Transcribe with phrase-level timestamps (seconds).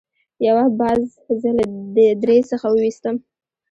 [0.47, 1.01] یو باز
[1.41, 1.63] زه له
[2.23, 3.15] درې څخه وویستم.